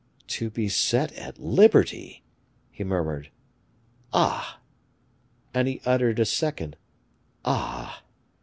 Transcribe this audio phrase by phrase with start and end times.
[0.29, 2.23] "To be set at liberty!"
[2.71, 3.29] he murmured.
[4.11, 4.59] "Ah!"
[5.53, 6.75] and he uttered a second
[7.45, 8.01] "ah!"